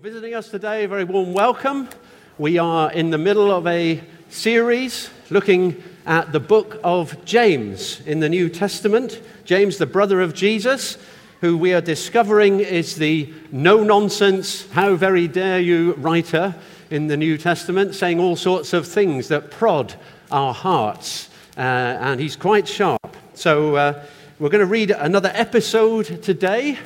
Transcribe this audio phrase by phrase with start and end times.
[0.00, 1.88] visiting us today, a very warm welcome.
[2.36, 8.20] We are in the middle of a series looking at the book of James in
[8.20, 9.22] the New Testament.
[9.46, 10.98] James, the brother of Jesus,
[11.40, 16.54] who we are discovering is the no nonsense, how very dare you writer
[16.90, 19.94] in the New Testament, saying all sorts of things that prod
[20.30, 21.30] our hearts.
[21.56, 23.16] Uh, and he's quite sharp.
[23.32, 24.04] So uh,
[24.38, 26.78] we're going to read another episode today.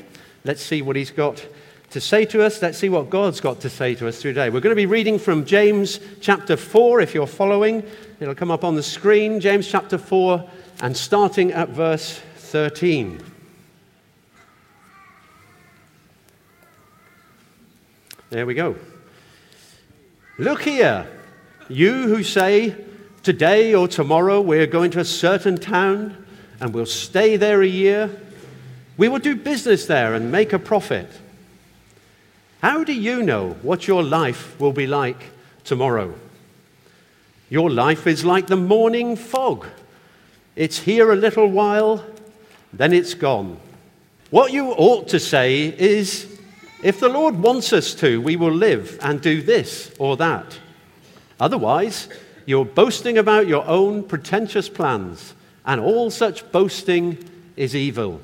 [0.44, 1.44] Let's see what he's got
[1.90, 2.62] to say to us.
[2.62, 4.48] Let's see what God's got to say to us today.
[4.50, 7.82] We're going to be reading from James chapter 4, if you're following.
[8.20, 9.40] It'll come up on the screen.
[9.40, 10.48] James chapter 4,
[10.82, 13.20] and starting at verse 13.
[18.30, 18.76] There we go.
[20.38, 21.06] Look here,
[21.68, 22.76] you who say,
[23.22, 26.24] Today or tomorrow we're going to a certain town
[26.58, 28.10] and we'll stay there a year.
[28.96, 31.10] We will do business there and make a profit.
[32.60, 35.16] How do you know what your life will be like
[35.64, 36.12] tomorrow?
[37.48, 39.66] Your life is like the morning fog.
[40.56, 42.04] It's here a little while,
[42.70, 43.58] then it's gone.
[44.28, 46.38] What you ought to say is,
[46.82, 50.58] if the Lord wants us to, we will live and do this or that.
[51.40, 52.10] Otherwise,
[52.44, 55.32] you're boasting about your own pretentious plans,
[55.64, 57.16] and all such boasting
[57.56, 58.20] is evil.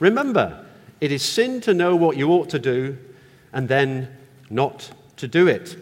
[0.00, 0.66] Remember,
[1.00, 2.98] it is sin to know what you ought to do
[3.52, 4.08] and then
[4.50, 5.76] not to do it.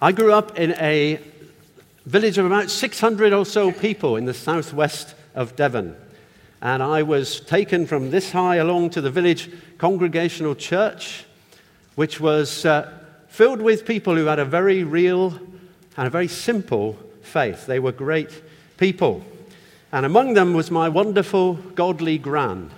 [0.00, 1.20] I grew up in a
[2.04, 5.96] village of about 600 or so people in the southwest of Devon.
[6.62, 11.24] And I was taken from this high along to the village congregational church,
[11.94, 12.92] which was uh,
[13.28, 15.38] filled with people who had a very real
[15.96, 17.66] and a very simple faith.
[17.66, 18.42] They were great
[18.76, 19.24] people.
[19.92, 22.70] And among them was my wonderful, godly gran,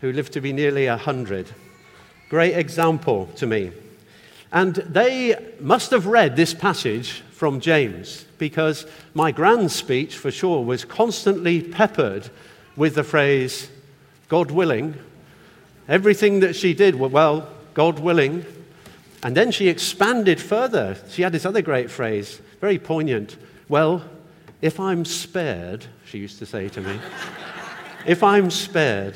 [0.00, 1.48] who lived to be nearly a hundred.
[2.28, 3.72] Great example to me.
[4.52, 10.64] And they must have read this passage from James because my grand speech, for sure,
[10.64, 12.30] was constantly peppered
[12.76, 13.70] with the phrase,
[14.28, 14.94] God willing.
[15.88, 18.44] Everything that she did, well, God willing.
[19.22, 20.96] And then she expanded further.
[21.10, 23.36] She had this other great phrase, very poignant.
[23.68, 24.04] Well,
[24.62, 26.98] if I'm spared, she used to say to me,
[28.06, 29.14] if I'm spared,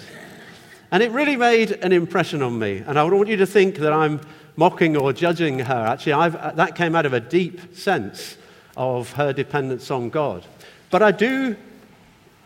[0.93, 2.77] and it really made an impression on me.
[2.87, 4.21] And I don't want you to think that I'm
[4.57, 5.87] mocking or judging her.
[5.87, 8.37] Actually, I've, uh, that came out of a deep sense
[8.77, 10.45] of her dependence on God.
[10.91, 11.57] But I do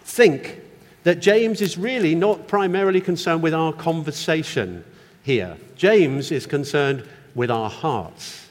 [0.03, 0.61] think
[1.03, 4.85] that James is really not primarily concerned with our conversation
[5.25, 5.57] here.
[5.75, 8.49] James is concerned with our hearts.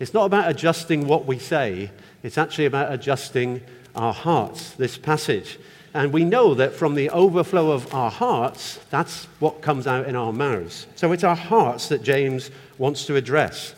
[0.00, 1.92] It's not about adjusting what we say,
[2.24, 3.60] it's actually about adjusting
[3.94, 5.58] our hearts, this passage.
[5.94, 10.16] And we know that from the overflow of our hearts, that's what comes out in
[10.16, 10.86] our mouths.
[10.96, 13.74] So it's our hearts that James wants to address.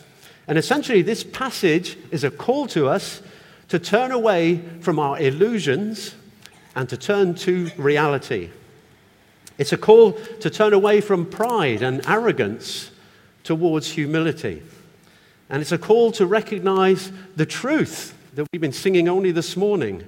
[0.47, 3.21] And essentially, this passage is a call to us
[3.69, 6.13] to turn away from our illusions
[6.75, 8.49] and to turn to reality.
[9.57, 12.91] It's a call to turn away from pride and arrogance
[13.43, 14.61] towards humility.
[15.49, 20.03] And it's a call to recognize the truth that we've been singing only this morning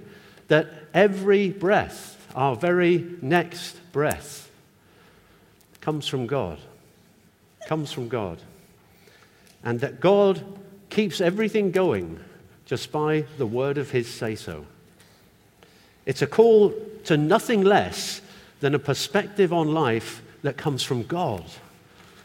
[0.48, 4.50] that every breath, our very next breath,
[5.82, 6.60] comes from God.
[7.68, 8.40] Comes from God.
[9.64, 10.44] And that God
[10.90, 12.20] keeps everything going
[12.66, 14.66] just by the word of his say so.
[16.06, 16.74] It's a call
[17.06, 18.22] to nothing less
[18.60, 21.44] than a perspective on life that comes from God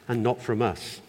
[0.09, 1.01] and not from us.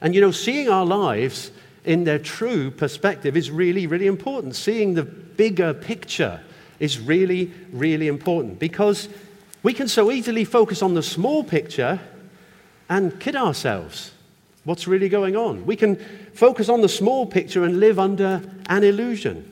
[0.00, 1.50] And you know, seeing our lives
[1.86, 4.54] in their true perspective is really, really important.
[4.54, 6.40] Seeing the bigger picture
[6.78, 9.08] is really, really important because
[9.62, 12.00] we can so easily focus on the small picture
[12.88, 14.12] and kid ourselves.
[14.64, 15.64] What's really going on?
[15.64, 15.96] We can
[16.34, 19.50] focus on the small picture and live under an illusion.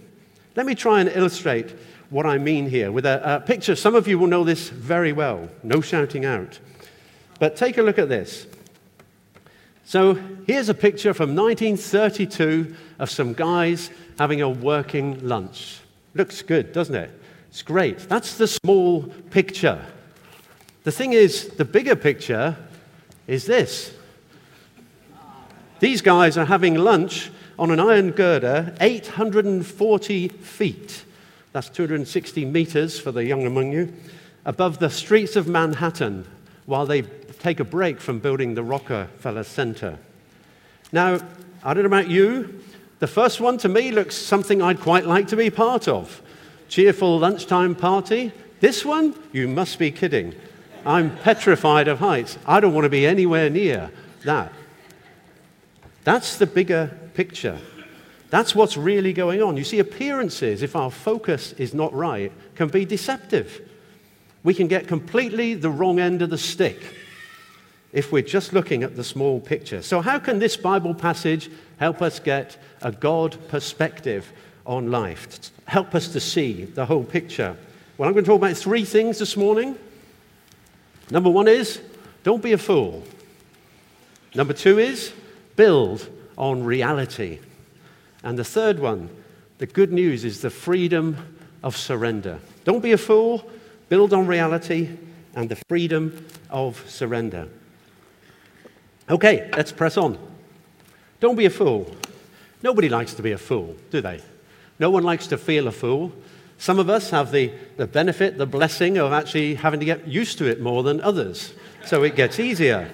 [0.57, 1.75] Let me try and illustrate
[2.11, 3.77] what I mean here with a, a picture.
[3.77, 5.49] Some of you will know this very well.
[5.63, 6.59] No shouting out.
[7.39, 8.47] But take a look at this.
[9.87, 10.15] So
[10.47, 15.81] here's a picture from 1932 of some guys having a working lunch.
[16.15, 17.11] Looks good, doesn't it?
[17.49, 17.99] It's great.
[17.99, 19.85] That's the small picture.
[20.85, 22.57] The thing is, the bigger picture
[23.27, 23.95] is this.
[25.81, 31.05] These guys are having lunch on an iron girder, 840 feet.
[31.53, 33.93] That's 260 meters for the young among you,
[34.45, 36.27] above the streets of Manhattan,
[36.67, 37.03] while they
[37.45, 39.99] take a break from building the Rockefeller Center.
[40.93, 41.19] Now,
[41.63, 42.59] I don't know about you,
[43.01, 46.23] the first one to me looks something I'd quite like to be part of.
[46.71, 48.33] Cheerful lunchtime party.
[48.61, 50.35] This one, you must be kidding.
[50.87, 52.39] I'm petrified of heights.
[52.47, 53.91] I don't want to be anywhere near
[54.25, 54.51] that.
[56.03, 57.59] That's the bigger picture.
[58.31, 59.59] That's what's really going on.
[59.59, 63.69] You see, appearances, if our focus is not right, can be deceptive.
[64.43, 66.83] We can get completely the wrong end of the stick
[67.95, 69.81] if we're just looking at the small picture.
[69.81, 71.49] So, how can this Bible passage
[71.79, 74.31] help us get a God perspective
[74.67, 75.51] on life?
[75.67, 77.57] Help us to see the whole picture.
[77.97, 79.79] Well, I'm going to talk about three things this morning.
[81.11, 81.81] Number one is
[82.25, 83.05] don't be a fool.
[84.35, 85.13] Number two is
[85.55, 87.39] build on reality.
[88.25, 89.09] And the third one,
[89.59, 91.17] the good news is the freedom
[91.63, 92.41] of surrender.
[92.65, 93.49] Don't be a fool,
[93.89, 94.89] build on reality
[95.37, 97.49] and the freedom of surrender.
[99.09, 100.19] Okay, let's press on.
[101.21, 101.95] Don't be a fool.
[102.63, 104.21] Nobody likes to be a fool, do they?
[104.79, 106.13] No one likes to feel a fool.
[106.59, 110.39] Some of us have the, the benefit, the blessing of actually having to get used
[110.39, 111.53] to it more than others.
[111.85, 112.91] So it gets easier.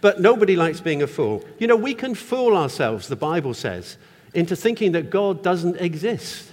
[0.00, 1.44] But nobody likes being a fool.
[1.58, 3.96] You know, we can fool ourselves, the Bible says,
[4.34, 6.50] into thinking that God doesn't exist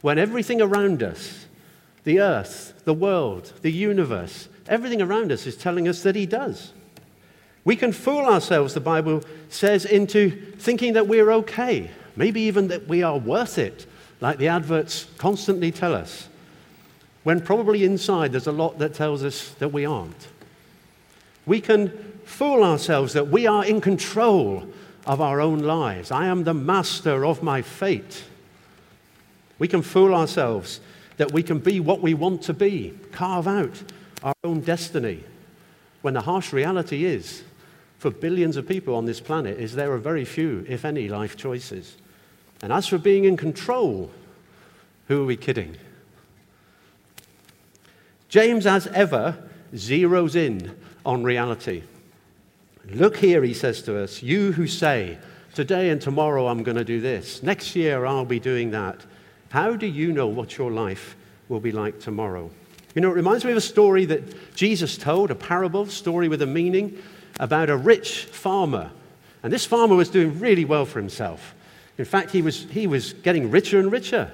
[0.00, 1.46] when everything around us,
[2.04, 6.72] the earth, the world, the universe, everything around us is telling us that He does.
[7.64, 12.88] We can fool ourselves, the Bible says, into thinking that we're okay, maybe even that
[12.88, 13.86] we are worth it,
[14.20, 16.28] like the adverts constantly tell us,
[17.22, 20.28] when probably inside there's a lot that tells us that we aren't.
[21.46, 21.90] We can
[22.24, 24.66] fool ourselves that we are in control
[25.06, 26.10] of our own lives.
[26.10, 28.24] I am the master of my fate.
[29.58, 30.80] We can fool ourselves
[31.16, 33.82] that we can be what we want to be, carve out
[34.22, 35.22] our own destiny,
[36.00, 37.44] when the harsh reality is,
[38.02, 41.36] for billions of people on this planet, is there are very few, if any, life
[41.36, 41.96] choices.
[42.60, 44.10] And as for being in control,
[45.06, 45.76] who are we kidding?
[48.28, 49.38] James, as ever,
[49.72, 50.76] zeroes in
[51.06, 51.84] on reality.
[52.86, 55.16] Look here, he says to us, you who say,
[55.54, 59.00] Today and tomorrow I'm going to do this, next year I'll be doing that.
[59.50, 61.14] How do you know what your life
[61.48, 62.50] will be like tomorrow?
[62.96, 66.42] You know, it reminds me of a story that Jesus told, a parable, story with
[66.42, 67.00] a meaning,
[67.40, 68.90] about a rich farmer.
[69.42, 71.54] And this farmer was doing really well for himself.
[71.98, 74.30] In fact, he was, he was getting richer and richer.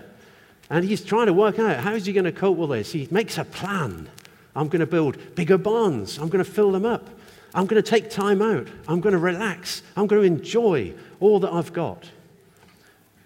[0.71, 2.93] And he's trying to work out how is he going to cope with this.
[2.93, 4.09] He makes a plan.
[4.55, 6.19] I'm going to build bigger barns.
[6.19, 7.09] I'm going to fill them up.
[7.55, 8.69] I'm going to take time out.
[8.87, 9.83] I'm going to relax.
[9.97, 12.11] I'm going to enjoy all that I've got.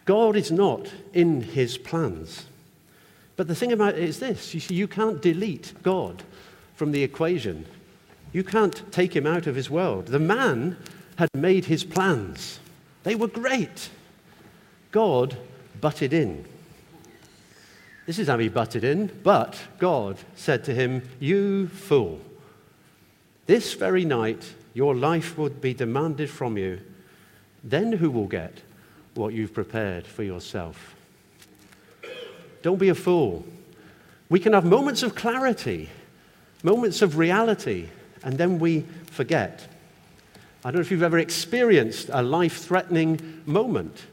[0.04, 2.46] God is not in his plans.
[3.36, 6.22] But the thing about it is this you see, you can't delete God
[6.76, 7.66] from the equation.
[8.32, 10.06] You can't take him out of his world.
[10.06, 10.76] The man
[11.17, 12.58] had made his plans,
[13.02, 13.90] they were great.
[14.90, 15.37] God
[15.81, 16.44] butted in.
[18.06, 19.11] This is how he butted in.
[19.23, 22.20] But God said to him, You fool,
[23.46, 26.81] this very night your life would be demanded from you.
[27.64, 28.62] Then who will get
[29.14, 30.94] what you've prepared for yourself?
[32.62, 33.44] Don't be a fool.
[34.29, 35.90] We can have moments of clarity,
[36.62, 37.88] moments of reality,
[38.24, 39.66] and then we forget.
[40.64, 44.06] I don't know if you've ever experienced a life threatening moment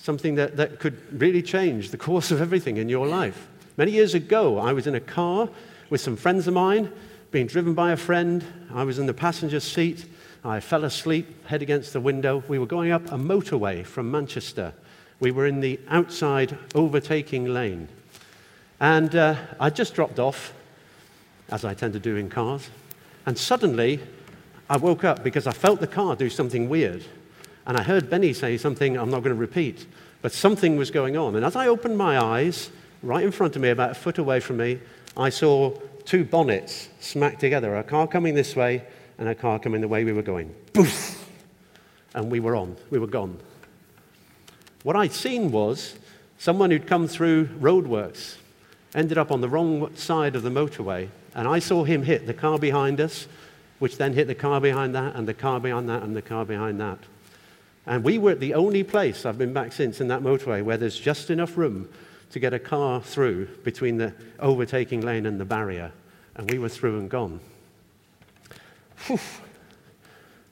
[0.00, 3.48] something that, that could really change the course of everything in your life.
[3.76, 5.48] Many years ago, I was in a car
[5.90, 6.90] with some friends of mine,
[7.30, 8.44] being driven by a friend.
[8.72, 10.06] I was in the passenger seat.
[10.42, 12.42] I fell asleep, head against the window.
[12.48, 14.72] We were going up a motorway from Manchester.
[15.20, 17.88] We were in the outside overtaking lane.
[18.80, 20.54] And uh, I just dropped off,
[21.50, 22.70] as I tend to do in cars.
[23.26, 24.00] And suddenly,
[24.68, 27.04] I woke up because I felt the car do something weird.
[27.66, 29.86] And I heard Benny say something I'm not going to repeat,
[30.22, 31.36] but something was going on.
[31.36, 32.70] And as I opened my eyes,
[33.02, 34.78] right in front of me, about a foot away from me,
[35.16, 35.72] I saw
[36.04, 38.84] two bonnets smacked together a car coming this way
[39.18, 40.54] and a car coming the way we were going.
[40.72, 41.28] Boof!
[42.14, 43.38] And we were on, we were gone.
[44.82, 45.96] What I'd seen was
[46.38, 48.36] someone who'd come through roadworks,
[48.94, 52.34] ended up on the wrong side of the motorway, and I saw him hit the
[52.34, 53.26] car behind us,
[53.78, 56.44] which then hit the car behind that, and the car behind that, and the car
[56.44, 56.98] behind that.
[57.86, 60.76] And we were at the only place, I've been back since, in that motorway where
[60.76, 61.88] there's just enough room
[62.30, 65.92] to get a car through between the overtaking lane and the barrier.
[66.36, 67.40] And we were through and gone.
[69.06, 69.16] Whew.
[69.16, 69.22] Do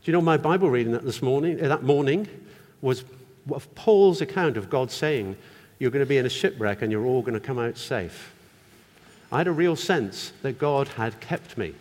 [0.04, 2.26] you know my Bible reading that this morning, eh, that morning
[2.80, 3.04] was
[3.74, 5.36] Paul's account of God saying,
[5.78, 8.32] You're going to be in a shipwreck and you're all going to come out safe.
[9.30, 11.74] I had a real sense that God had kept me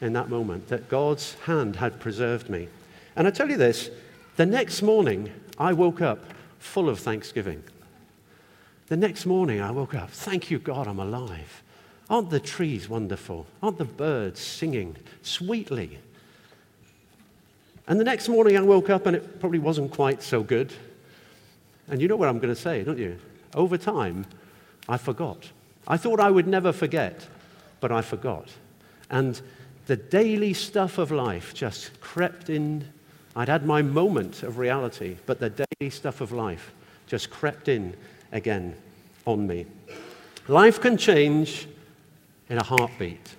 [0.00, 2.68] in that moment, that God's hand had preserved me.
[3.16, 3.90] And I tell you this
[4.36, 6.24] the next morning, I woke up
[6.58, 7.62] full of thanksgiving.
[8.88, 11.62] The next morning, I woke up, thank you, God, I'm alive.
[12.08, 13.46] Aren't the trees wonderful?
[13.62, 15.98] Aren't the birds singing sweetly?
[17.88, 20.72] And the next morning I woke up and it probably wasn't quite so good.
[21.88, 23.18] And you know what I'm going to say, don't you?
[23.54, 24.26] Over time,
[24.88, 25.50] I forgot.
[25.86, 27.26] I thought I would never forget,
[27.80, 28.48] but I forgot.
[29.10, 29.40] And
[29.86, 32.84] the daily stuff of life just crept in.
[33.36, 36.72] I'd had my moment of reality, but the daily stuff of life
[37.06, 37.94] just crept in
[38.32, 38.74] again
[39.26, 39.66] on me.
[40.48, 41.68] Life can change
[42.48, 43.34] in a heartbeat.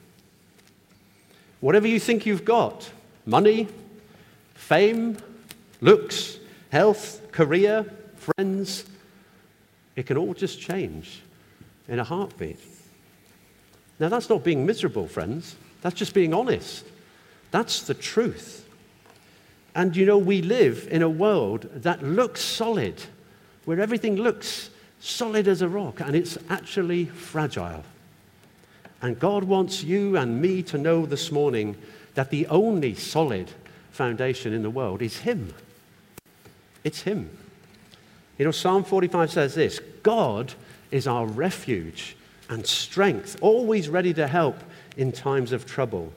[1.59, 2.89] Whatever you think you've got
[3.25, 3.67] money,
[4.53, 5.17] fame,
[5.81, 6.37] looks,
[6.69, 7.85] health, career,
[8.15, 8.85] friends
[9.95, 11.21] it can all just change
[11.88, 12.60] in a heartbeat.
[14.00, 15.56] Now, that's not being miserable, friends.
[15.82, 16.86] That's just being honest.
[17.51, 18.65] That's the truth.
[19.74, 23.01] And you know, we live in a world that looks solid,
[23.65, 27.84] where everything looks solid as a rock, and it's actually fragile.
[29.01, 31.75] And God wants you and me to know this morning
[32.15, 33.51] that the only solid
[33.91, 35.53] foundation in the world is Him.
[36.84, 37.29] It's Him.
[38.38, 40.53] You know, Psalm 45 says this God
[40.91, 42.15] is our refuge
[42.50, 44.58] and strength, always ready to help
[44.96, 46.12] in times of trouble.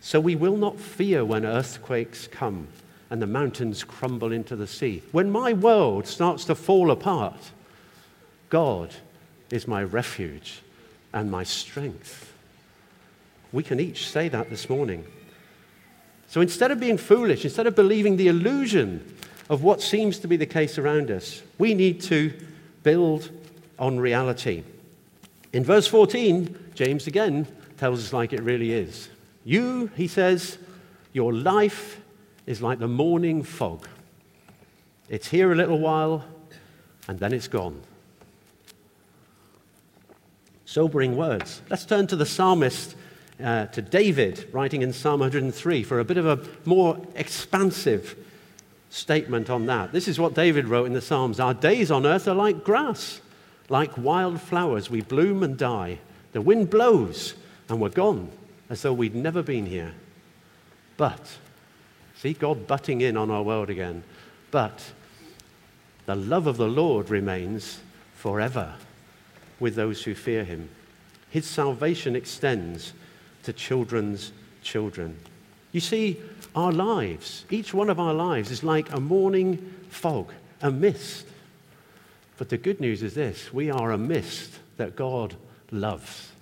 [0.00, 2.68] So we will not fear when earthquakes come
[3.10, 5.02] and the mountains crumble into the sea.
[5.12, 7.50] When my world starts to fall apart,
[8.48, 8.94] God
[9.50, 10.62] is my refuge
[11.12, 12.32] and my strength.
[13.52, 15.04] We can each say that this morning.
[16.28, 19.16] So instead of being foolish, instead of believing the illusion
[19.48, 22.32] of what seems to be the case around us, we need to
[22.84, 23.30] build
[23.80, 24.62] on reality.
[25.52, 29.08] In verse 14, James again tells us like it really is.
[29.42, 30.58] You, he says,
[31.12, 32.00] your life
[32.46, 33.88] is like the morning fog.
[35.08, 36.24] It's here a little while,
[37.08, 37.80] and then it's gone.
[40.66, 41.62] Sobering words.
[41.68, 42.94] Let's turn to the psalmist,
[43.42, 48.16] uh, to David, writing in Psalm 103, for a bit of a more expansive
[48.90, 49.90] statement on that.
[49.90, 53.20] This is what David wrote in the Psalms Our days on earth are like grass,
[53.70, 54.90] like wild flowers.
[54.90, 55.98] We bloom and die.
[56.32, 57.34] The wind blows,
[57.70, 58.30] and we're gone
[58.68, 59.94] as though we'd never been here.
[60.98, 61.38] But,
[62.16, 64.02] see God butting in on our world again.
[64.50, 64.92] But
[66.04, 67.80] the love of the Lord remains
[68.14, 68.74] forever
[69.58, 70.68] with those who fear him.
[71.30, 72.92] His salvation extends
[73.44, 75.16] to children's children.
[75.72, 76.20] You see,
[76.54, 81.26] our lives, each one of our lives, is like a morning fog, a mist.
[82.40, 85.36] But the good news is this we are a mist that God
[85.70, 86.32] loves.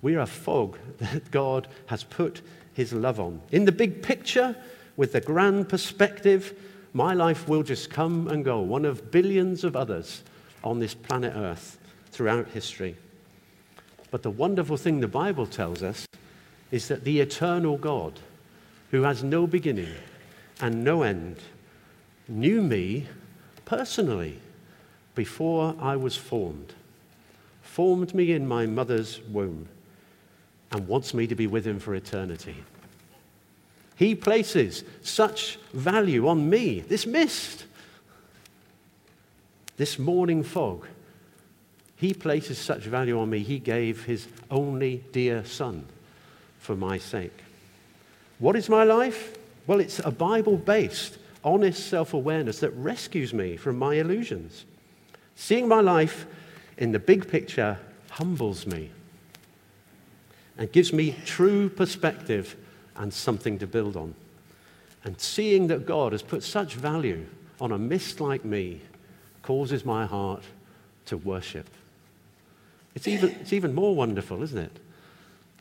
[0.00, 2.40] We are a fog that God has put
[2.72, 3.40] his love on.
[3.50, 4.54] In the big picture,
[4.96, 6.56] with the grand perspective,
[6.92, 10.22] my life will just come and go, one of billions of others
[10.62, 11.78] on this planet Earth
[12.12, 12.94] throughout history.
[14.12, 16.06] But the wonderful thing the Bible tells us
[16.70, 18.20] is that the eternal God,
[18.92, 19.96] who has no beginning
[20.60, 21.38] and no end,
[22.28, 23.08] knew me
[23.64, 24.38] personally
[25.16, 26.74] before I was formed,
[27.62, 29.66] formed me in my mother's womb
[30.70, 32.54] and wants me to be with him for eternity.
[33.96, 37.64] He places such value on me, this mist,
[39.78, 40.86] this morning fog.
[41.96, 45.86] He places such value on me, he gave his only dear son
[46.58, 47.42] for my sake.
[48.38, 49.38] What is my life?
[49.66, 54.66] Well, it's a Bible based, honest self awareness that rescues me from my illusions.
[55.36, 56.26] Seeing my life
[56.78, 57.78] in the big picture
[58.10, 58.90] humbles me
[60.58, 62.56] and gives me true perspective
[62.96, 64.14] and something to build on.
[65.04, 67.26] And seeing that God has put such value
[67.60, 68.80] on a mist like me
[69.42, 70.42] causes my heart
[71.06, 71.68] to worship.
[72.94, 74.78] It's even, it's even more wonderful, isn't it?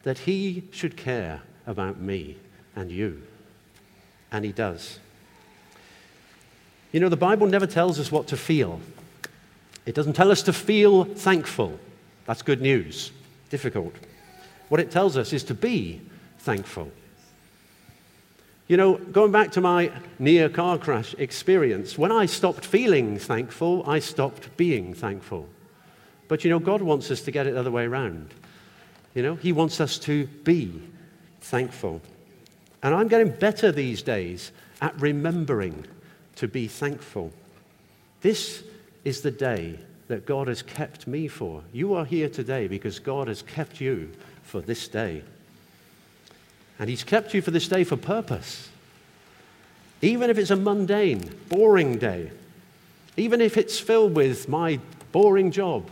[0.04, 2.38] That He should care about me
[2.76, 3.22] and you.
[4.32, 5.00] And He does.
[6.92, 8.80] You know, the Bible never tells us what to feel,
[9.86, 11.80] it doesn't tell us to feel thankful.
[12.26, 13.12] That's good news.
[13.50, 13.94] Difficult.
[14.70, 16.02] What it tells us is to be
[16.40, 16.92] thankful.
[18.68, 23.88] You know, going back to my near car crash experience, when I stopped feeling thankful,
[23.88, 25.48] I stopped being thankful.
[26.28, 28.34] But you know, God wants us to get it the other way around.
[29.14, 30.82] You know, He wants us to be
[31.42, 32.02] thankful.
[32.82, 34.52] And I'm getting better these days
[34.82, 35.86] at remembering
[36.38, 37.32] to be thankful.
[38.22, 38.64] This
[39.06, 41.64] is the day that God has kept me for.
[41.72, 44.12] You are here today because God has kept you
[44.44, 45.24] for this day.
[46.78, 48.70] And He's kept you for this day for purpose.
[50.02, 52.32] Even if it's a mundane, boring day,
[53.18, 54.80] even if it's filled with my
[55.12, 55.90] boring job,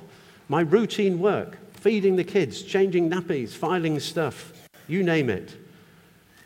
[0.50, 4.52] my routine work, feeding the kids, changing nappies, filing stuff,
[4.88, 5.56] you name it.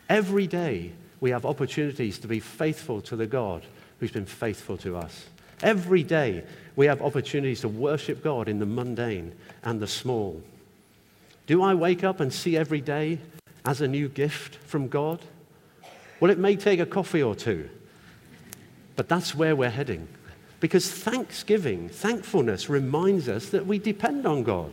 [0.08, 3.64] Every day we have opportunities to be faithful to the God
[3.98, 5.26] who's been faithful to us.
[5.62, 6.44] Every day,
[6.76, 9.34] we have opportunities to worship God in the mundane
[9.64, 10.40] and the small.
[11.46, 13.18] Do I wake up and see every day
[13.64, 15.20] as a new gift from God?
[16.20, 17.68] Well, it may take a coffee or two,
[18.96, 20.08] but that's where we're heading.
[20.60, 24.72] Because thanksgiving, thankfulness reminds us that we depend on God.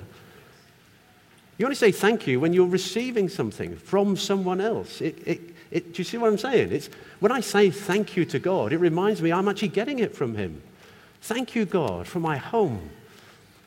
[1.57, 4.99] You only say thank you when you're receiving something from someone else.
[4.99, 6.71] It, it, it, do you see what I'm saying?
[6.71, 6.89] It's,
[7.19, 10.35] when I say thank you to God, it reminds me I'm actually getting it from
[10.35, 10.61] Him.
[11.25, 12.91] Thank you, God, for my home,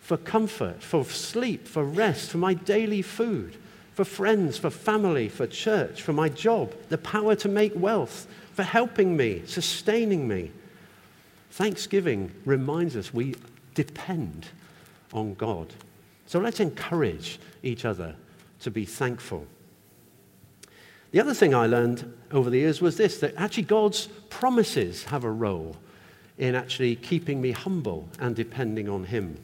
[0.01, 3.57] for comfort, for sleep, for rest, for my daily food,
[3.95, 8.63] for friends, for family, for church, for my job, the power to make wealth, for
[8.63, 10.53] helping me, sustaining me.
[11.51, 13.35] Thanksgiving reminds us we
[13.75, 14.47] depend
[15.13, 15.75] on God.
[16.27, 18.15] So let's encourage each other
[18.61, 19.49] to be thankful.
[21.11, 25.25] The other thing I learned over the years was this that actually God's promises have
[25.25, 25.75] a role
[26.39, 29.37] in actually keeping me humble and depending on Him.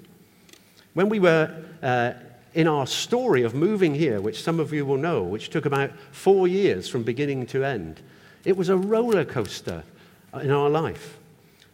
[0.94, 2.12] When we were uh,
[2.54, 5.90] in our story of moving here, which some of you will know, which took about
[6.12, 8.00] four years from beginning to end,
[8.44, 9.82] it was a roller coaster
[10.40, 11.18] in our life.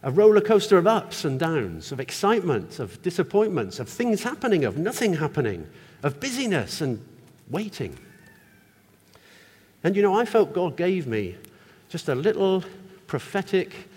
[0.03, 4.77] A roller coaster of ups and downs, of excitement, of disappointments, of things happening, of
[4.77, 5.67] nothing happening,
[6.01, 7.05] of busyness and
[7.51, 7.95] waiting.
[9.83, 11.35] And you know, I felt God gave me
[11.89, 12.63] just a little
[13.05, 13.89] prophetic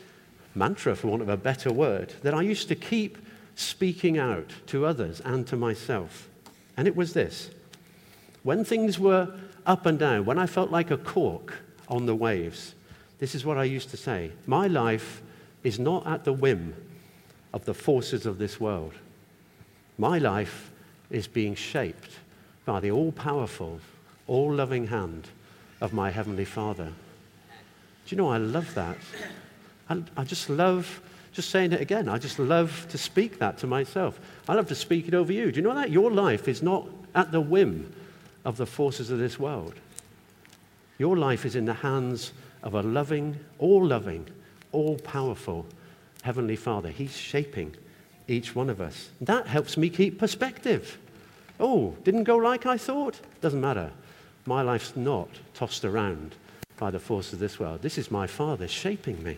[0.55, 3.19] mantra, for want of a better word, that I used to keep
[3.57, 6.29] speaking out to others and to myself.
[6.77, 7.51] And it was this
[8.43, 9.35] when things were
[9.67, 11.55] up and down, when I felt like a cork
[11.89, 12.75] on the waves,
[13.19, 15.23] this is what I used to say My life
[15.63, 16.75] is not at the whim
[17.53, 18.93] of the forces of this world.
[19.97, 20.71] My life
[21.11, 22.19] is being shaped
[22.65, 23.81] by the all powerful,
[24.27, 25.29] all loving hand
[25.81, 26.93] of my Heavenly Father.
[28.07, 28.99] Do you know, I love that.
[29.89, 31.01] I, I just love
[31.35, 32.09] just saying it again.
[32.09, 34.21] I just love to speak that to myself.
[34.49, 35.51] I love to speak it over you.
[35.51, 35.91] Do you know that?
[35.91, 37.93] Your life is not at the whim
[38.45, 39.75] of the forces of this world.
[40.97, 42.33] Your life is in the hands
[42.63, 44.29] of a loving, all loving,
[44.71, 45.67] all powerful
[46.23, 46.91] Heavenly Father.
[46.91, 47.75] He's shaping
[48.29, 49.11] each one of us.
[49.21, 50.99] That helps me keep perspective.
[51.59, 53.21] Oh, didn't go like I thought?
[53.41, 53.91] Doesn't matter.
[54.47, 56.35] My life's not tossed around
[56.77, 57.83] by the force of this world.
[57.83, 59.37] This is my Father shaping me.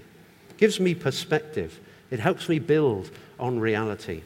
[0.57, 1.79] Gives me perspective.
[2.11, 4.23] It helps me build on reality.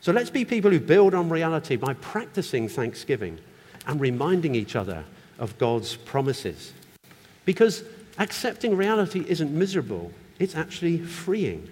[0.00, 3.38] So let's be people who build on reality by practicing thanksgiving
[3.86, 5.04] and reminding each other
[5.38, 6.72] of God's promises.
[7.44, 7.84] Because
[8.18, 11.68] accepting reality isn't miserable, it's actually freeing.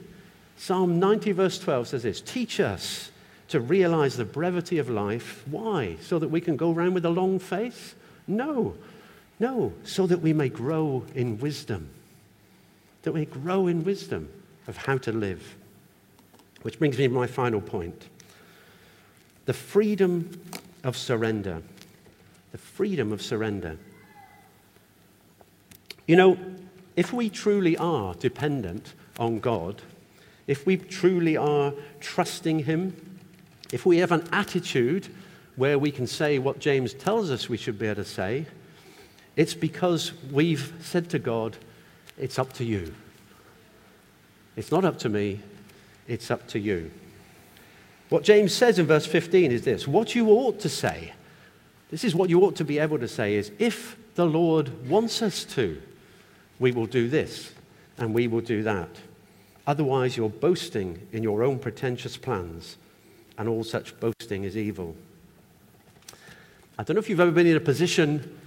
[0.56, 3.10] Psalm 90, verse 12 says this Teach us
[3.48, 5.42] to realize the brevity of life.
[5.46, 5.96] Why?
[6.02, 7.94] So that we can go around with a long face?
[8.26, 8.74] No.
[9.40, 9.72] No.
[9.84, 11.88] So that we may grow in wisdom.
[13.08, 14.28] That we grow in wisdom
[14.66, 15.56] of how to live.
[16.60, 18.06] Which brings me to my final point
[19.46, 20.38] the freedom
[20.84, 21.62] of surrender.
[22.52, 23.78] The freedom of surrender.
[26.06, 26.38] You know,
[26.96, 29.80] if we truly are dependent on God,
[30.46, 32.94] if we truly are trusting Him,
[33.72, 35.08] if we have an attitude
[35.56, 38.44] where we can say what James tells us we should be able to say,
[39.34, 41.56] it's because we've said to God,
[42.18, 42.94] It's up to you.
[44.56, 45.40] It's not up to me,
[46.08, 46.90] it's up to you.
[48.08, 51.12] What James says in verse 15 is this What you ought to say,
[51.90, 55.22] this is what you ought to be able to say, is if the Lord wants
[55.22, 55.80] us to,
[56.58, 57.52] we will do this
[57.98, 58.88] and we will do that.
[59.66, 62.78] Otherwise, you're boasting in your own pretentious plans
[63.36, 64.96] and all such boasting is evil.
[66.78, 68.37] I don't know if you've ever been in a position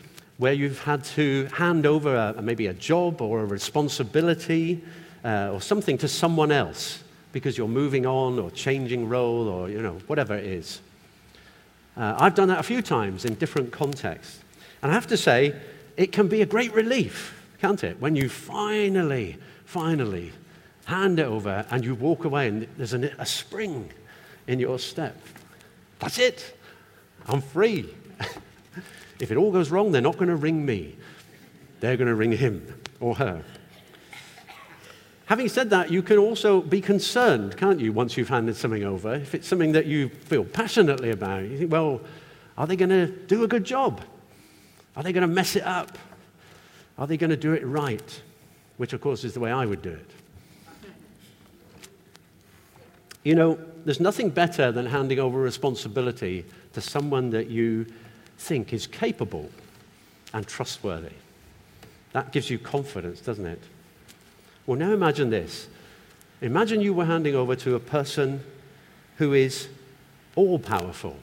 [0.41, 4.83] where you've had to hand over a, maybe a job or a responsibility
[5.23, 9.79] uh, or something to someone else because you're moving on or changing role or you
[9.79, 10.81] know whatever it is.
[11.95, 14.39] Uh, I've done that a few times in different contexts,
[14.81, 15.53] and I have to say
[15.95, 20.31] it can be a great relief, can't it, when you finally, finally
[20.85, 23.91] hand it over and you walk away and there's a, a spring
[24.47, 25.15] in your step.
[25.99, 26.57] That's it.
[27.27, 27.93] I'm free.
[29.19, 30.95] if it all goes wrong, they're not going to ring me.
[31.79, 33.43] They're going to ring him or her.
[35.25, 39.15] Having said that, you can also be concerned, can't you, once you've handed something over?
[39.15, 42.01] If it's something that you feel passionately about, you think, well,
[42.57, 44.01] are they going to do a good job?
[44.95, 45.97] Are they going to mess it up?
[46.97, 48.21] Are they going to do it right?
[48.77, 50.11] Which, of course, is the way I would do it.
[53.23, 57.85] You know, there's nothing better than handing over responsibility to someone that you
[58.41, 59.49] think is capable
[60.33, 61.13] and trustworthy.
[62.13, 63.61] That gives you confidence, doesn't it?
[64.65, 65.67] Well, now imagine this.
[66.41, 68.43] Imagine you were handing over to a person
[69.17, 69.67] who is
[70.35, 71.17] all powerful,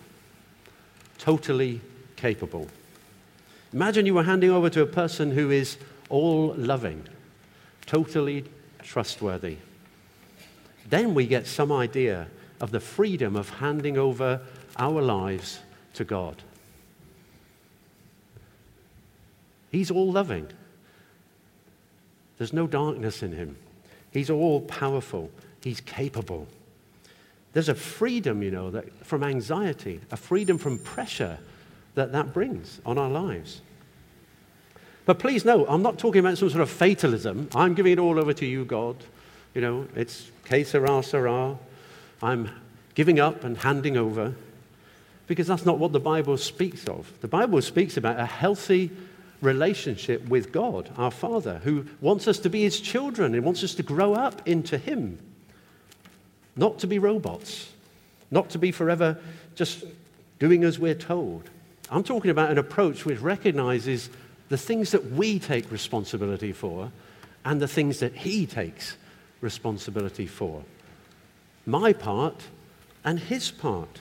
[1.18, 1.80] totally
[2.14, 2.68] capable.
[3.72, 5.76] Imagine you were handing over to a person who is
[6.08, 7.02] all loving,
[7.84, 8.44] totally
[8.82, 9.56] trustworthy.
[10.88, 12.28] Then we get some idea
[12.60, 14.40] of the freedom of handing over
[14.78, 15.58] our lives
[15.94, 16.42] to God.
[19.70, 20.48] He's all loving.
[22.38, 23.56] There's no darkness in him.
[24.12, 25.30] He's all powerful.
[25.62, 26.46] He's capable.
[27.52, 31.38] There's a freedom, you know, that, from anxiety, a freedom from pressure
[31.94, 33.60] that that brings on our lives.
[35.04, 37.48] But please know, I'm not talking about some sort of fatalism.
[37.54, 38.96] I'm giving it all over to you, God.
[39.54, 41.58] You know, it's que sera, sera.
[42.22, 42.50] I'm
[42.94, 44.34] giving up and handing over.
[45.26, 47.12] Because that's not what the Bible speaks of.
[47.20, 48.90] The Bible speaks about a healthy
[49.40, 53.74] relationship with God, our Father, who wants us to be His children and wants us
[53.76, 55.18] to grow up into Him.
[56.56, 57.70] Not to be robots,
[58.30, 59.18] not to be forever
[59.54, 59.84] just
[60.38, 61.48] doing as we're told.
[61.90, 64.10] I'm talking about an approach which recognizes
[64.48, 66.90] the things that we take responsibility for
[67.44, 68.96] and the things that He takes
[69.40, 70.64] responsibility for.
[71.64, 72.42] My part
[73.04, 74.00] and His part.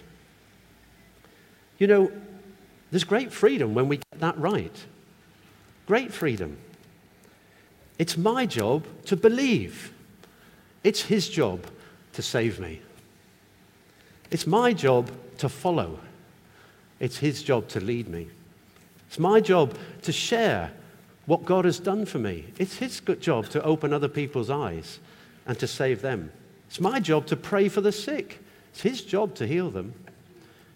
[1.78, 2.12] You know,
[2.92, 4.86] there's great freedom when we get that right.
[5.88, 6.58] Great freedom.
[7.98, 9.94] It's my job to believe.
[10.84, 11.66] It's his job
[12.14, 12.82] to save me.
[14.30, 15.98] It's my job to follow.
[17.00, 18.28] It's his job to lead me.
[19.08, 20.72] It's my job to share
[21.26, 22.46] what God has done for me.
[22.60, 25.00] It's his good job to open other people's eyes
[25.46, 26.32] and to save them.
[26.68, 28.44] It's my job to pray for the sick.
[28.72, 29.94] It's his job to heal them.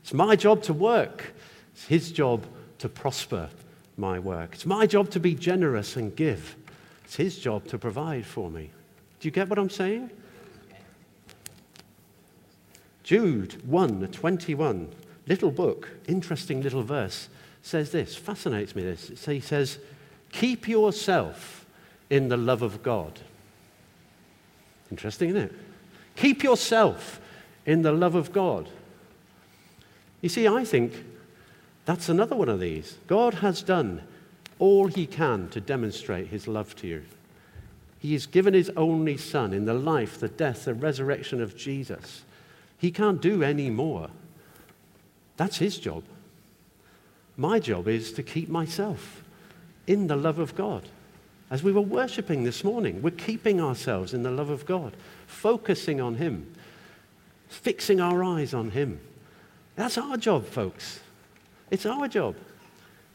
[0.02, 1.34] It's my job to work.
[1.74, 2.45] It's his job
[2.80, 3.50] to prosper
[3.97, 4.51] my work.
[4.54, 6.56] It's my job to be generous and give.
[7.06, 8.69] It's his job to provide for me.
[9.19, 10.10] Do you get what I'm saying?
[13.04, 14.89] Jude 1 21,
[15.27, 17.30] little book, interesting little verse,
[17.62, 19.12] says this, fascinates me this.
[19.15, 19.80] So He says,
[20.32, 21.65] Keep yourself
[22.10, 23.19] in the love of God.
[24.89, 25.54] Interesting, isn't it?
[26.15, 27.19] Keep yourself
[27.65, 28.69] in the love of God.
[30.21, 30.93] You see, I think
[31.91, 32.97] that's another one of these.
[33.08, 34.01] God has done
[34.60, 37.04] all he can to demonstrate his love to you.
[37.99, 42.23] He has given his only son in the life, the death, the resurrection of Jesus.
[42.77, 44.10] He can't do any more.
[45.36, 46.06] That's his job.
[47.36, 49.21] My job is to keep myself
[49.86, 50.84] in the love of God.
[51.49, 54.95] As we were worshiping this morning, we're keeping ourselves in the love of God,
[55.27, 56.56] focusing on him,
[57.49, 59.01] fixing our eyes on him.
[59.75, 61.01] That's our job, folks.
[61.71, 62.36] It's our job.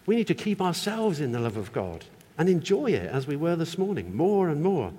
[0.06, 2.04] We need to keep ourselves in the love of God
[2.38, 4.92] and enjoy it as we were this morning, more and more.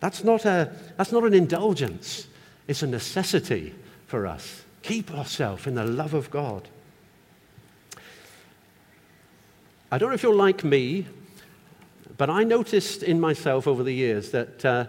[0.00, 2.26] That's not, a, that's not an indulgence,
[2.66, 3.74] it's a necessity
[4.06, 4.62] for us.
[4.82, 6.68] Keep ourselves in the love of God.
[9.90, 11.06] I don't know if you're like me,
[12.16, 14.84] but I noticed in myself over the years that uh,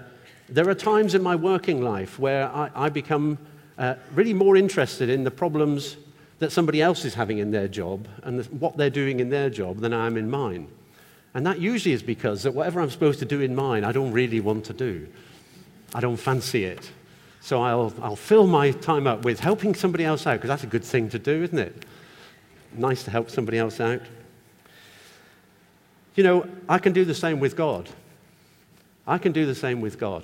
[0.47, 3.38] there are times in my working life where I, I become
[3.77, 5.95] uh, really more interested in the problems
[6.39, 9.80] that somebody else is having in their job and what they're doing in their job
[9.80, 10.67] than I am in mine.
[11.34, 14.12] And that usually is because that whatever I'm supposed to do in mine, I don't
[14.12, 15.08] really want to do.
[15.93, 16.91] I don't fancy it.
[17.41, 20.67] So I'll, I'll fill my time up with helping somebody else out, because that's a
[20.67, 21.86] good thing to do, isn't it?
[22.73, 24.02] Nice to help somebody else out.
[26.15, 27.89] You know, I can do the same with God.
[29.08, 30.23] I can do the same with God.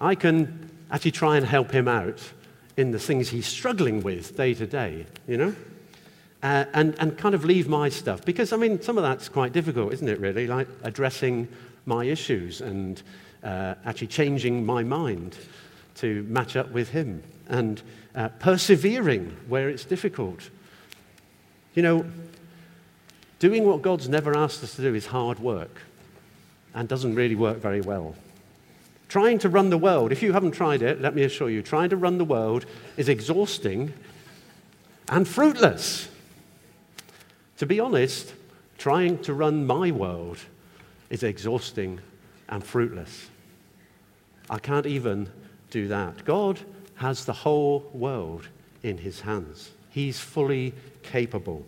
[0.00, 2.20] I can actually try and help him out
[2.80, 5.54] in the things he's struggling with day to day, you know?
[6.42, 8.24] Uh, and, and kind of leave my stuff.
[8.24, 10.46] Because, I mean, some of that's quite difficult, isn't it, really?
[10.46, 11.46] Like addressing
[11.84, 13.02] my issues and
[13.44, 15.36] uh, actually changing my mind
[15.96, 17.82] to match up with him and
[18.14, 20.48] uh, persevering where it's difficult.
[21.74, 22.06] You know,
[23.40, 25.82] doing what God's never asked us to do is hard work
[26.72, 28.14] and doesn't really work very well.
[29.10, 31.90] Trying to run the world, if you haven't tried it, let me assure you, trying
[31.90, 32.64] to run the world
[32.96, 33.92] is exhausting
[35.08, 36.08] and fruitless.
[37.58, 38.32] To be honest,
[38.78, 40.38] trying to run my world
[41.10, 41.98] is exhausting
[42.48, 43.28] and fruitless.
[44.48, 45.28] I can't even
[45.70, 46.24] do that.
[46.24, 46.60] God
[46.94, 48.46] has the whole world
[48.84, 51.66] in his hands, he's fully capable.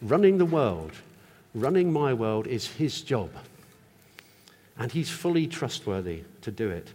[0.00, 0.92] Running the world,
[1.52, 3.30] running my world is his job
[4.78, 6.88] and he's fully trustworthy to do it.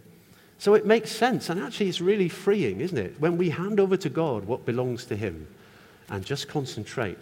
[0.58, 3.20] So it makes sense, and actually, it's really freeing, isn't it?
[3.20, 5.46] When we hand over to God what belongs to him
[6.08, 7.18] and just concentrate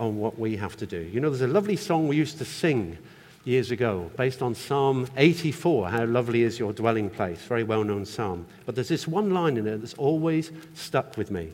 [0.00, 1.00] on what we have to do.
[1.00, 2.96] You know, there's a lovely song we used to sing
[3.44, 8.04] years ago based on Psalm 84, How Lovely is Your Dwelling Place, very well known
[8.04, 8.46] psalm.
[8.64, 11.52] But there's this one line in it that's always stuck with me.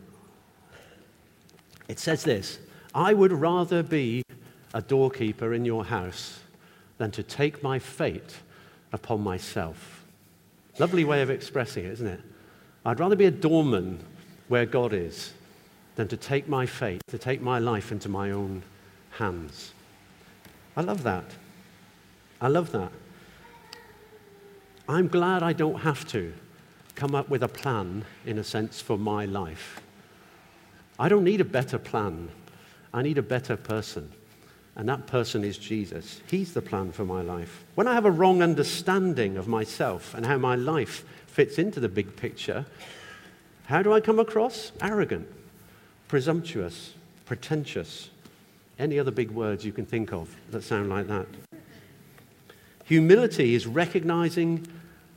[1.89, 2.59] It says this
[2.95, 4.23] I would rather be
[4.73, 6.41] a doorkeeper in your house
[7.05, 8.37] than to take my fate
[8.91, 10.07] upon myself.
[10.79, 12.21] Lovely way of expressing it, isn't it?
[12.87, 14.03] I'd rather be a doorman
[14.49, 15.35] where God is
[15.97, 18.63] than to take my fate, to take my life into my own
[19.19, 19.75] hands.
[20.79, 21.27] I love that.
[22.41, 22.91] I love that.
[24.89, 26.33] I'm glad I don't have to
[26.95, 29.83] come up with a plan, in a sense, for my life.
[30.99, 32.31] I don't need a better plan.
[32.95, 34.11] I need a better person.
[34.77, 36.21] And that person is Jesus.
[36.29, 37.65] He's the plan for my life.
[37.77, 41.89] When I have a wrong understanding of myself and how my life fits into the
[41.89, 42.67] big picture,
[43.67, 44.73] how do I come across?
[44.81, 45.29] Arrogant,
[46.09, 48.11] presumptuous, pretentious.
[48.79, 51.27] Any other big words you can think of that sound like that.
[52.85, 54.67] Humility is recognizing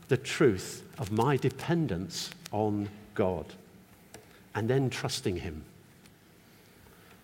[0.08, 3.46] the truth of my dependence on God
[4.56, 5.64] and then trusting Him.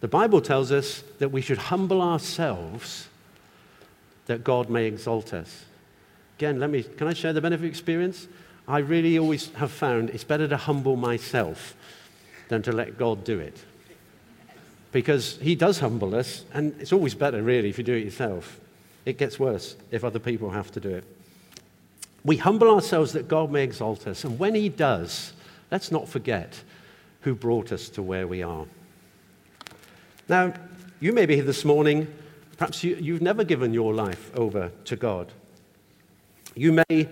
[0.04, 3.08] The Bible tells us that we should humble ourselves
[4.26, 5.64] that God may exalt us.
[6.38, 8.28] Again, let me, can I share the benefit experience?
[8.68, 11.74] I really always have found it's better to humble myself
[12.50, 13.58] than to let God do it.
[14.92, 18.60] Because He does humble us, and it's always better, really, if you do it yourself.
[19.06, 21.06] It gets worse if other people have to do it.
[22.26, 25.32] We humble ourselves that God may exalt us, and when He does,
[25.72, 26.62] let's not forget
[27.22, 28.66] who brought us to where we are.
[30.30, 30.54] Now,
[31.02, 32.08] you may be here this morning,
[32.58, 35.32] perhaps you, you've never given your life over to God.
[36.56, 37.10] You may,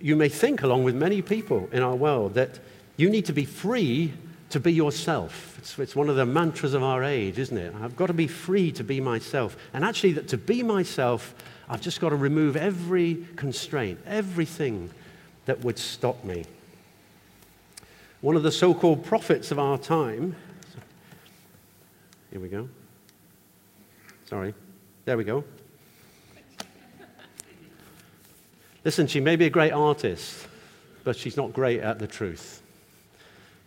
[0.00, 2.58] you may think, along with many people in our world, that
[2.96, 4.14] you need to be free
[4.48, 5.58] to be yourself.
[5.58, 7.74] It's, it's one of the mantras of our age, isn't it?
[7.82, 9.56] I've got to be free to be myself.
[9.74, 11.34] And actually, that to be myself,
[11.68, 14.88] I've just got to remove every constraint, everything
[15.44, 16.46] that would stop me.
[18.22, 20.34] One of the so called prophets of our time
[22.30, 22.68] here we go.
[24.26, 24.54] Sorry.
[25.04, 25.44] There we go.
[28.84, 30.46] Listen, she may be a great artist,
[31.04, 32.62] but she's not great at the truth.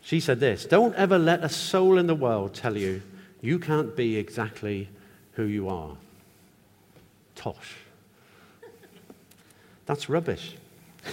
[0.03, 3.01] She said this Don't ever let a soul in the world tell you
[3.41, 4.89] you can't be exactly
[5.33, 5.95] who you are.
[7.35, 7.75] Tosh.
[9.85, 10.55] That's rubbish.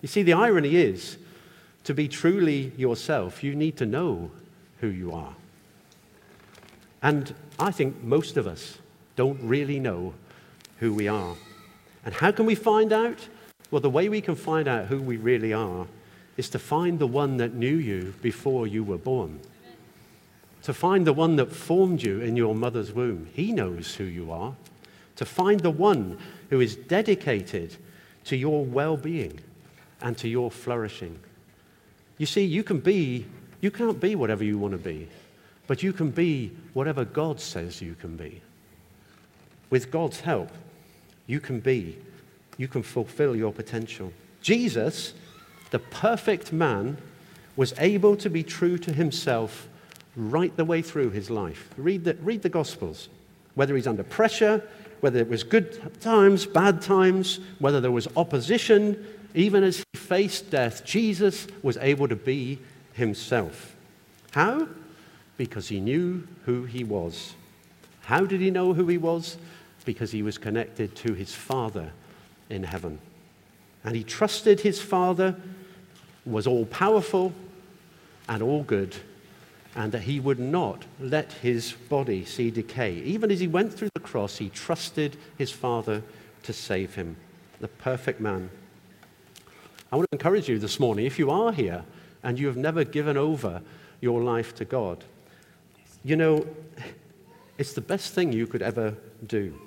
[0.00, 1.18] You see, the irony is
[1.82, 4.30] to be truly yourself, you need to know
[4.80, 5.34] who you are.
[7.02, 8.78] And I think most of us
[9.16, 10.14] don't really know
[10.78, 11.34] who we are.
[12.04, 13.28] And how can we find out?
[13.70, 15.86] Well, the way we can find out who we really are
[16.36, 19.40] is to find the one that knew you before you were born.
[20.62, 23.28] To find the one that formed you in your mother's womb.
[23.32, 24.54] He knows who you are.
[25.16, 26.18] To find the one
[26.50, 27.76] who is dedicated
[28.24, 29.40] to your well being
[30.00, 31.18] and to your flourishing.
[32.18, 33.26] You see, you can be,
[33.60, 35.08] you can't be whatever you want to be.
[35.68, 38.40] But you can be whatever God says you can be.
[39.70, 40.50] With God's help,
[41.26, 41.98] you can be,
[42.56, 44.12] you can fulfill your potential.
[44.40, 45.12] Jesus,
[45.70, 46.96] the perfect man,
[47.54, 49.68] was able to be true to himself
[50.16, 51.68] right the way through his life.
[51.76, 53.10] Read the, read the Gospels.
[53.54, 54.66] Whether he's under pressure,
[55.00, 59.04] whether it was good times, bad times, whether there was opposition,
[59.34, 62.58] even as he faced death, Jesus was able to be
[62.94, 63.76] himself.
[64.30, 64.66] How?
[65.38, 67.34] Because he knew who he was.
[68.02, 69.38] How did he know who he was?
[69.86, 71.92] Because he was connected to his Father
[72.50, 72.98] in heaven.
[73.84, 75.34] And he trusted his Father
[76.26, 77.32] was all powerful
[78.28, 78.94] and all good,
[79.74, 82.96] and that he would not let his body see decay.
[82.96, 86.02] Even as he went through the cross, he trusted his Father
[86.42, 87.16] to save him,
[87.60, 88.50] the perfect man.
[89.90, 91.84] I want to encourage you this morning if you are here
[92.22, 93.62] and you have never given over
[94.00, 95.04] your life to God,
[96.04, 96.46] you know,
[97.58, 99.58] it's the best thing you could ever do.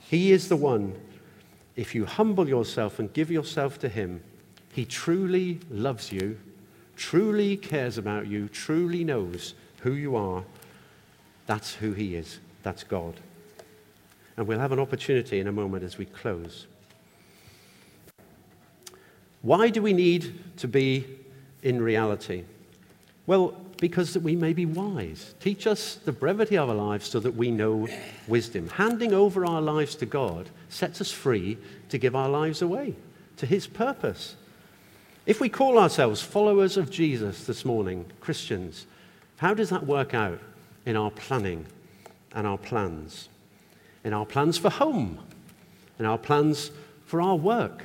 [0.00, 0.94] He is the one,
[1.76, 4.22] if you humble yourself and give yourself to Him,
[4.72, 6.38] He truly loves you,
[6.96, 10.44] truly cares about you, truly knows who you are.
[11.46, 12.40] That's who He is.
[12.62, 13.14] That's God.
[14.36, 16.66] And we'll have an opportunity in a moment as we close.
[19.42, 21.04] Why do we need to be
[21.62, 22.44] in reality?
[23.26, 25.34] Well, because that we may be wise.
[25.40, 27.88] Teach us the brevity of our lives so that we know
[28.26, 28.68] wisdom.
[28.70, 32.94] Handing over our lives to God sets us free to give our lives away
[33.36, 34.36] to His purpose.
[35.26, 38.86] If we call ourselves followers of Jesus this morning, Christians,
[39.36, 40.40] how does that work out
[40.84, 41.66] in our planning
[42.34, 43.28] and our plans?
[44.04, 45.18] In our plans for home,
[45.98, 46.70] in our plans
[47.04, 47.84] for our work,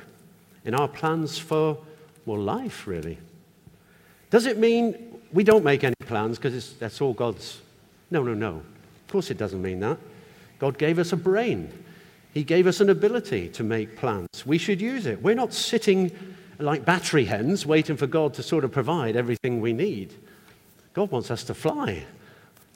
[0.64, 1.78] in our plans for
[2.26, 3.18] well, life, really.
[4.30, 7.60] Does it mean we don't make any plans because that's all God's?
[8.10, 8.56] No, no, no.
[8.56, 9.98] Of course, it doesn't mean that.
[10.60, 11.70] God gave us a brain,
[12.32, 14.46] He gave us an ability to make plans.
[14.46, 15.20] We should use it.
[15.20, 16.12] We're not sitting
[16.60, 20.14] like battery hens waiting for God to sort of provide everything we need.
[20.92, 22.04] God wants us to fly,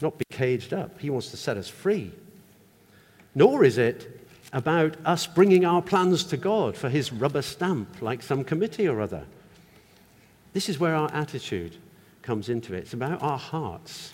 [0.01, 0.99] not be caged up.
[1.01, 2.11] He wants to set us free.
[3.37, 4.21] Nor is it
[4.53, 9.01] about us bringing our plans to God for His rubber stamp, like some committee or
[9.01, 9.25] other.
[10.55, 11.77] This is where our attitude
[12.29, 12.81] comes into it.
[12.81, 14.13] It's about our hearts.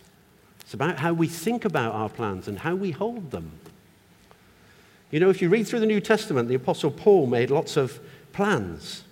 [0.60, 3.50] It's about how we think about our plans and how we hold them.
[5.10, 7.98] You know, if you read through the New Testament, the Apostle Paul made lots of
[8.32, 9.02] plans.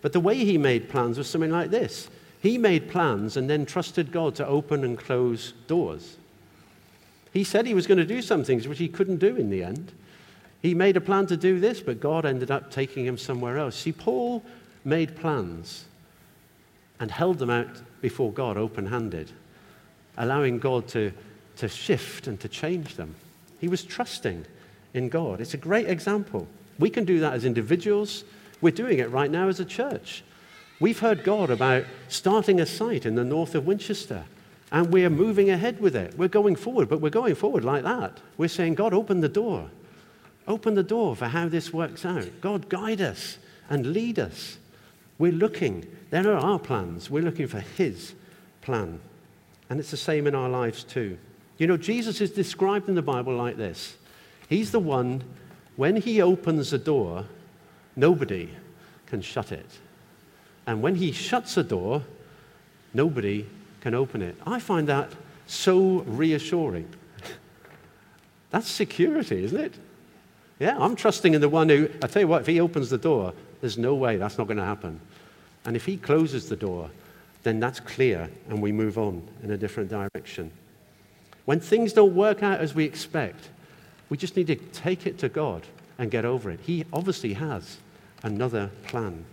[0.00, 2.08] But the way he made plans was something like this
[2.40, 6.16] he made plans and then trusted God to open and close doors.
[7.34, 9.62] He said he was going to do some things which he couldn't do in the
[9.62, 9.92] end.
[10.62, 13.76] He made a plan to do this, but God ended up taking him somewhere else.
[13.76, 14.42] See, Paul
[14.82, 15.84] made plans
[16.98, 19.30] and held them out before God open handed,
[20.16, 21.12] allowing God to,
[21.56, 23.14] to shift and to change them.
[23.58, 24.46] He was trusting
[24.94, 25.40] in God.
[25.40, 26.46] It's a great example.
[26.78, 28.24] We can do that as individuals.
[28.60, 30.24] We're doing it right now as a church.
[30.80, 34.24] We've heard God about starting a site in the north of Winchester,
[34.72, 36.16] and we're moving ahead with it.
[36.16, 38.18] We're going forward, but we're going forward like that.
[38.38, 39.68] We're saying, God, open the door.
[40.48, 42.28] Open the door for how this works out.
[42.40, 43.36] God, guide us
[43.68, 44.56] and lead us.
[45.20, 45.86] We're looking.
[46.08, 47.10] There are our plans.
[47.10, 48.14] We're looking for His
[48.62, 49.00] plan.
[49.68, 51.18] And it's the same in our lives too.
[51.58, 53.98] You know, Jesus is described in the Bible like this
[54.48, 55.22] He's the one,
[55.76, 57.26] when He opens a door,
[57.96, 58.48] nobody
[59.04, 59.66] can shut it.
[60.66, 62.02] And when He shuts a door,
[62.94, 63.44] nobody
[63.82, 64.36] can open it.
[64.46, 65.12] I find that
[65.46, 66.88] so reassuring.
[68.50, 69.74] That's security, isn't it?
[70.58, 72.98] Yeah, I'm trusting in the one who, I tell you what, if he opens the
[72.98, 75.00] door, there's no way that's not going to happen.
[75.64, 76.90] And if he closes the door,
[77.42, 80.50] then that's clear and we move on in a different direction.
[81.44, 83.48] When things don't work out as we expect,
[84.08, 85.66] we just need to take it to God
[85.98, 86.60] and get over it.
[86.60, 87.78] He obviously has
[88.22, 89.24] another plan.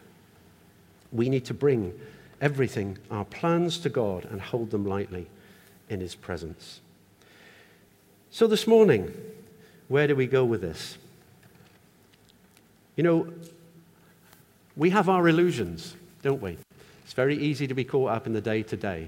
[1.11, 1.93] We need to bring
[2.41, 5.27] everything, our plans to God, and hold them lightly
[5.89, 6.81] in His presence.
[8.29, 9.13] So, this morning,
[9.87, 10.97] where do we go with this?
[12.95, 13.33] You know,
[14.75, 15.95] we have our illusions,
[16.27, 16.57] don't we?
[17.05, 19.07] It's very easy to be caught up in the day to day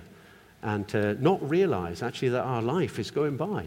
[0.62, 3.65] and to not realize actually that our life is going by,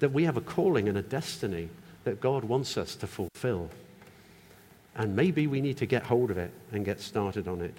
[0.00, 1.70] that we have a calling and a destiny
[2.04, 3.70] that God wants us to fulfill.
[4.96, 7.74] And maybe we need to get hold of it and get started on it.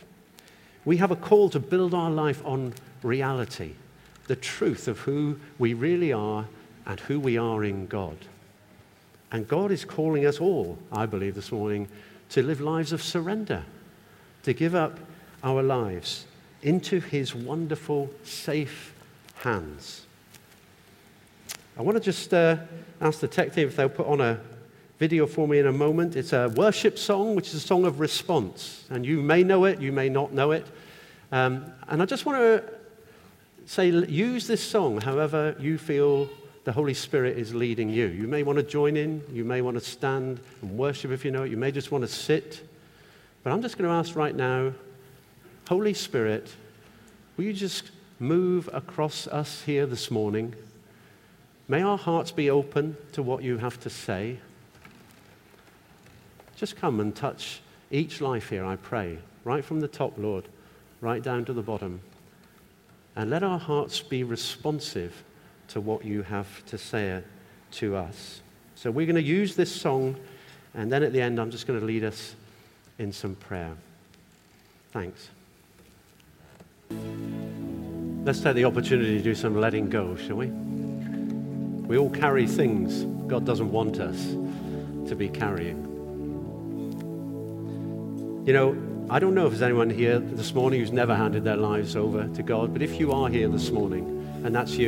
[0.86, 3.74] We have a call to build our life on reality,
[4.26, 6.48] the truth of who we really are
[6.88, 8.18] and who we are in God.
[9.32, 11.90] And God is calling us all, I believe, this morning
[12.30, 13.66] to live lives of surrender,
[14.46, 15.00] to give up
[15.44, 16.26] our lives
[16.62, 18.94] into His wonderful, safe
[19.38, 20.06] hands.
[21.78, 22.58] I want to just uh,
[23.02, 24.40] ask the tech team if they'll put on a
[24.98, 26.16] video for me in a moment.
[26.16, 28.86] It's a worship song, which is a song of response.
[28.90, 30.66] And you may know it, you may not know it.
[31.32, 32.64] Um, and I just want to
[33.66, 36.30] say, use this song however you feel
[36.64, 38.06] the Holy Spirit is leading you.
[38.06, 41.32] You may want to join in, you may want to stand and worship if you
[41.32, 42.64] know it, you may just want to sit.
[43.46, 44.74] But I'm just going to ask right now
[45.70, 46.52] Holy Spirit,
[47.38, 50.56] will you just move across us here this morning?
[51.68, 54.40] May our hearts be open to what you have to say.
[56.56, 60.46] Just come and touch each life here, I pray, right from the top, Lord,
[61.00, 62.02] right down to the bottom.
[63.16, 65.24] And let our hearts be responsive
[65.68, 67.22] to what you have to say
[67.74, 68.42] to us.
[68.74, 70.16] So we're going to use this song,
[70.74, 72.34] and then at the end, I'm just going to lead us
[72.98, 73.76] in some prayer.
[74.92, 75.30] Thanks.
[78.26, 80.48] Let's take the opportunity to do some letting go, shall we?
[80.48, 84.36] We all carry things God doesn't want us
[85.10, 85.84] to be carrying.
[88.46, 88.78] You know,
[89.10, 92.28] I don't know if there's anyone here this morning who's never handed their lives over
[92.28, 94.04] to God, but if you are here this morning,
[94.44, 94.88] and that's you,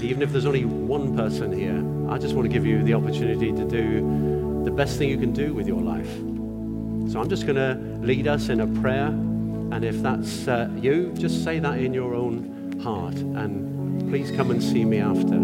[0.00, 3.52] even if there's only one person here, I just want to give you the opportunity
[3.52, 6.33] to do the best thing you can do with your life.
[7.10, 7.74] So I'm just going to
[8.04, 9.06] lead us in a prayer.
[9.06, 13.14] And if that's uh, you, just say that in your own heart.
[13.14, 15.40] And please come and see me after.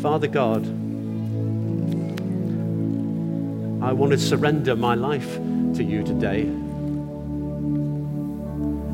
[0.00, 0.66] Father God,
[3.82, 5.34] I want to surrender my life
[5.76, 6.42] to you today.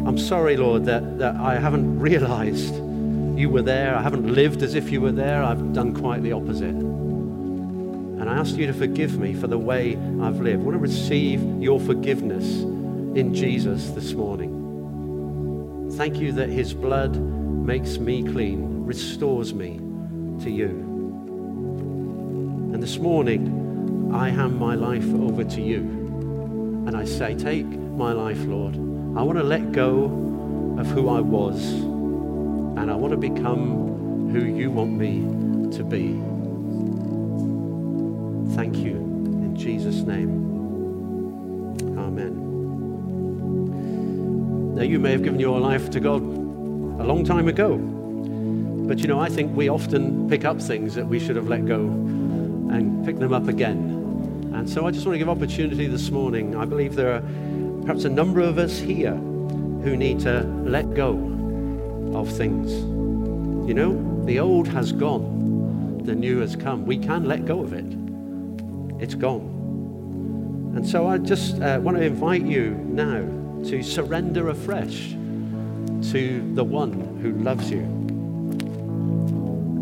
[0.07, 2.75] I'm sorry, Lord, that, that I haven't realized
[3.39, 3.95] you were there.
[3.95, 5.43] I haven't lived as if you were there.
[5.43, 6.90] I've done quite the opposite.
[8.21, 10.61] And I ask you to forgive me for the way I've lived.
[10.61, 15.91] I want to receive your forgiveness in Jesus this morning.
[15.97, 19.79] Thank you that his blood makes me clean, restores me
[20.45, 20.69] to you.
[22.75, 25.79] And this morning, I hand my life over to you.
[26.87, 28.75] And I say, Take my life, Lord.
[28.77, 30.05] I want to let go
[30.79, 35.21] of who I was, and I want to become who you want me
[35.77, 36.30] to be.
[39.61, 40.31] Jesus' name.
[41.99, 42.35] Amen.
[44.75, 47.77] Now, you may have given your life to God a long time ago.
[47.77, 51.67] But you know, I think we often pick up things that we should have let
[51.67, 54.51] go and pick them up again.
[54.55, 56.57] And so I just want to give opportunity this morning.
[56.57, 57.23] I believe there are
[57.83, 61.11] perhaps a number of us here who need to let go
[62.15, 62.73] of things.
[63.69, 66.87] You know, the old has gone, the new has come.
[66.87, 68.01] We can let go of it
[69.01, 69.50] it's gone.
[70.75, 73.21] And so I just uh, want to invite you now
[73.69, 75.11] to surrender afresh
[76.13, 77.83] to the one who loves you.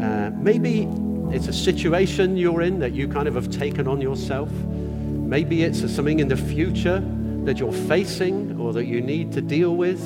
[0.02, 0.88] Uh, maybe
[1.34, 4.50] it's a situation you're in that you kind of have taken on yourself.
[4.50, 7.00] Maybe it's something in the future
[7.44, 10.00] that you're facing or that you need to deal with.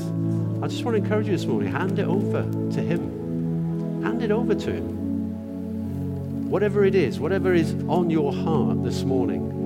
[0.63, 4.03] I just want to encourage you this morning hand it over to Him.
[4.03, 6.51] Hand it over to Him.
[6.51, 9.62] Whatever it is, whatever is on your heart this morning,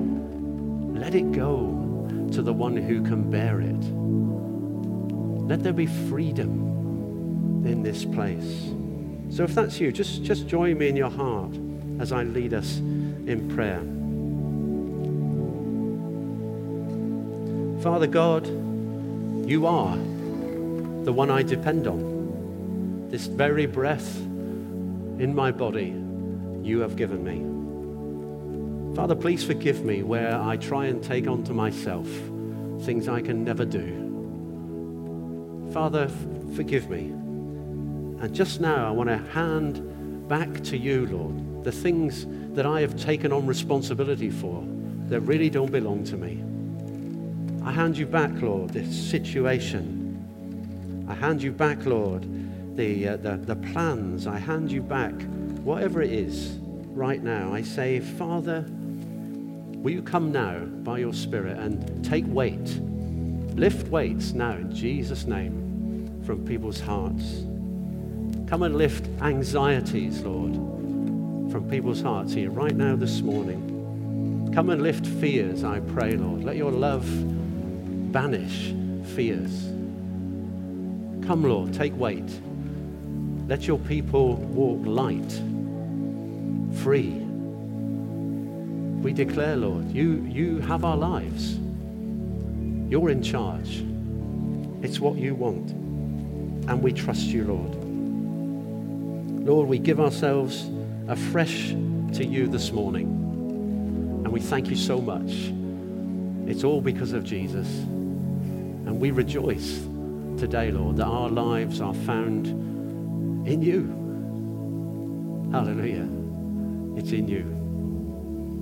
[1.06, 3.84] let it go to the one who can bear it.
[5.46, 8.72] Let there be freedom in this place.
[9.30, 11.56] So if that's you, just, just join me in your heart
[12.00, 13.78] as I lead us in prayer.
[17.84, 18.44] Father God,
[19.48, 23.06] you are the one I depend on.
[23.10, 25.94] This very breath in my body
[26.64, 27.55] you have given me.
[28.96, 32.08] Father, please forgive me where I try and take onto myself
[32.80, 35.68] things I can never do.
[35.70, 36.08] Father,
[36.54, 37.10] forgive me.
[38.22, 42.24] And just now, I want to hand back to you, Lord, the things
[42.54, 44.64] that I have taken on responsibility for
[45.08, 46.42] that really don't belong to me.
[47.66, 51.04] I hand you back, Lord, this situation.
[51.06, 52.26] I hand you back, Lord,
[52.78, 54.26] the, uh, the, the plans.
[54.26, 55.12] I hand you back
[55.62, 56.56] whatever it is
[56.96, 58.64] right now, I say, Father,
[59.86, 62.80] will you come now by your Spirit and take weight,
[63.54, 67.44] lift weights now in Jesus' name from people's hearts.
[68.48, 70.54] Come and lift anxieties, Lord,
[71.52, 74.50] from people's hearts here right now this morning.
[74.52, 76.42] Come and lift fears, I pray, Lord.
[76.42, 77.06] Let your love
[78.10, 78.74] banish
[79.14, 79.66] fears.
[81.28, 82.40] Come, Lord, take weight.
[83.46, 85.40] Let your people walk light
[86.82, 87.25] free.
[89.06, 91.54] We declare, Lord, you, you have our lives.
[92.90, 93.84] You're in charge.
[94.82, 95.70] It's what you want.
[96.68, 99.46] And we trust you, Lord.
[99.46, 100.68] Lord, we give ourselves
[101.06, 101.68] afresh
[102.14, 103.06] to you this morning.
[104.24, 105.52] And we thank you so much.
[106.50, 107.68] It's all because of Jesus.
[107.68, 109.78] And we rejoice
[110.36, 112.48] today, Lord, that our lives are found
[113.46, 113.84] in you.
[115.52, 116.08] Hallelujah.
[116.98, 117.55] It's in you.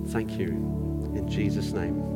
[0.09, 0.49] Thank you.
[1.15, 2.14] In Jesus' name.